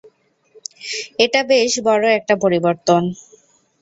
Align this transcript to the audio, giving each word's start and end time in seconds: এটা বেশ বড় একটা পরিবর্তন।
এটা 1.19 1.39
বেশ 1.51 1.71
বড় 1.87 2.05
একটা 2.17 2.33
পরিবর্তন। 2.43 3.03